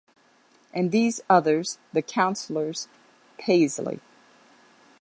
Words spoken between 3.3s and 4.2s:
Paisley.